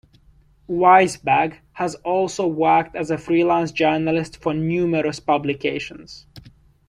[0.67, 6.25] Weisberg has also worked as a freelance journalist for numerous publications.